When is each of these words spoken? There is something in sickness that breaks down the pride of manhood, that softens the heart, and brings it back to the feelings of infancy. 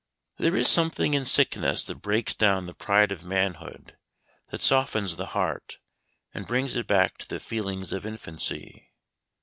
There 0.37 0.55
is 0.55 0.67
something 0.67 1.13
in 1.13 1.25
sickness 1.25 1.85
that 1.85 2.01
breaks 2.01 2.33
down 2.33 2.65
the 2.65 2.73
pride 2.73 3.11
of 3.11 3.23
manhood, 3.23 3.97
that 4.49 4.59
softens 4.59 5.15
the 5.15 5.27
heart, 5.37 5.77
and 6.33 6.47
brings 6.47 6.75
it 6.75 6.87
back 6.87 7.19
to 7.19 7.27
the 7.27 7.39
feelings 7.39 7.93
of 7.93 8.03
infancy. 8.03 8.89